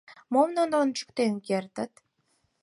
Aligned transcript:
Мом 0.33 0.49
нуно 0.57 0.75
ончыктен 0.83 1.33
кертыт? 1.47 1.93